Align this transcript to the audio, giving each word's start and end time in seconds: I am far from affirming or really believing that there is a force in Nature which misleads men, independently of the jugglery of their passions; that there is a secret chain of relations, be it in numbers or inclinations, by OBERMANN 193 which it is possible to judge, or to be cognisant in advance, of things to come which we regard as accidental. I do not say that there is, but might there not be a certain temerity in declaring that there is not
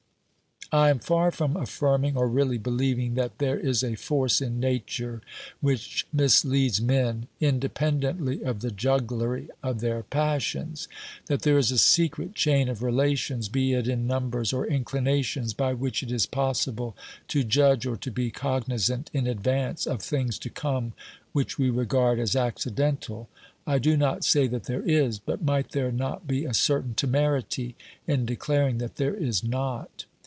I 0.73 0.89
am 0.89 0.99
far 0.99 1.31
from 1.31 1.57
affirming 1.57 2.15
or 2.15 2.29
really 2.29 2.57
believing 2.57 3.15
that 3.15 3.39
there 3.39 3.59
is 3.59 3.83
a 3.83 3.95
force 3.97 4.39
in 4.39 4.61
Nature 4.61 5.21
which 5.59 6.07
misleads 6.13 6.79
men, 6.79 7.27
independently 7.41 8.41
of 8.41 8.61
the 8.61 8.71
jugglery 8.71 9.49
of 9.61 9.81
their 9.81 10.03
passions; 10.03 10.87
that 11.25 11.41
there 11.41 11.57
is 11.57 11.71
a 11.71 11.77
secret 11.77 12.35
chain 12.35 12.69
of 12.69 12.81
relations, 12.81 13.49
be 13.49 13.73
it 13.73 13.85
in 13.85 14.07
numbers 14.07 14.53
or 14.53 14.65
inclinations, 14.65 15.53
by 15.53 15.71
OBERMANN 15.73 15.81
193 15.81 15.87
which 15.87 16.03
it 16.03 16.15
is 16.15 16.25
possible 16.25 16.95
to 17.27 17.43
judge, 17.43 17.85
or 17.85 17.97
to 17.97 18.09
be 18.09 18.31
cognisant 18.31 19.11
in 19.13 19.27
advance, 19.27 19.85
of 19.85 20.01
things 20.01 20.39
to 20.39 20.49
come 20.49 20.93
which 21.33 21.59
we 21.59 21.69
regard 21.69 22.17
as 22.17 22.33
accidental. 22.33 23.27
I 23.67 23.77
do 23.77 23.97
not 23.97 24.23
say 24.23 24.47
that 24.47 24.63
there 24.63 24.83
is, 24.83 25.19
but 25.19 25.43
might 25.43 25.71
there 25.71 25.91
not 25.91 26.27
be 26.27 26.45
a 26.45 26.53
certain 26.53 26.93
temerity 26.93 27.75
in 28.07 28.25
declaring 28.25 28.77
that 28.77 28.95
there 28.95 29.13
is 29.17 29.43
not 29.43 30.05